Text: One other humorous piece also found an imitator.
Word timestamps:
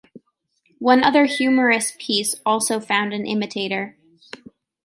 One 0.79 1.03
other 1.03 1.25
humorous 1.25 1.93
piece 1.99 2.33
also 2.43 2.79
found 2.79 3.13
an 3.13 3.27
imitator. 3.27 3.95